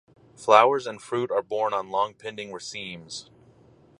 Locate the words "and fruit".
0.87-1.29